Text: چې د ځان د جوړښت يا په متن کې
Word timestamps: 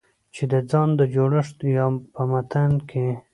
چې 0.35 0.43
د 0.51 0.53
ځان 0.69 0.89
د 0.99 1.01
جوړښت 1.13 1.57
يا 1.75 1.85
په 2.13 2.21
متن 2.31 2.71
کې 2.89 3.07